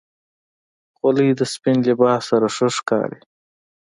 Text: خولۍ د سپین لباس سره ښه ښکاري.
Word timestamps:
خولۍ 0.95 1.29
د 1.39 1.41
سپین 1.53 1.77
لباس 1.87 2.21
سره 2.29 2.47
ښه 2.55 2.67
ښکاري. 2.77 3.19